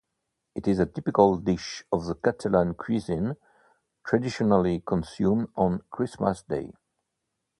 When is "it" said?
0.55-0.67